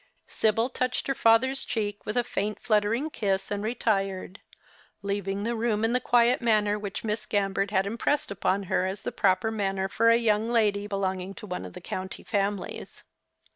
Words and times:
Sibyl 0.25 0.67
touched 0.67 1.05
her 1.05 1.13
father's 1.13 1.63
cheek 1.63 2.07
with 2.07 2.17
a 2.17 2.23
faint 2.23 2.59
fluttering 2.59 3.11
kiss 3.11 3.51
and 3.51 3.63
retired, 3.63 4.41
leaving 5.03 5.43
the 5.43 5.53
room 5.53 5.85
in 5.85 5.93
the 5.93 5.99
quiet 5.99 6.41
manner 6.41 6.79
which 6.79 7.03
Miss 7.03 7.27
Gambert 7.27 7.69
had 7.69 7.85
impressed 7.85 8.31
upon 8.31 8.63
her 8.63 8.87
as 8.87 9.03
the 9.03 9.11
proper 9.11 9.51
manner 9.51 9.87
for 9.87 10.09
a 10.09 10.17
young 10.17 10.49
lady 10.51 10.87
belonging 10.87 11.35
to 11.35 11.45
one 11.45 11.65
of 11.65 11.73
the 11.73 11.81
county 11.81 12.23
families. 12.23 13.03